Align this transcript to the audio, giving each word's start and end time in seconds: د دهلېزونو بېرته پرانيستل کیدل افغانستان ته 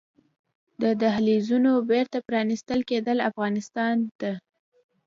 د 0.81 0.83
دهلېزونو 1.01 1.71
بېرته 1.91 2.17
پرانيستل 2.27 2.79
کیدل 2.89 3.17
افغانستان 3.29 3.95
ته 4.19 4.31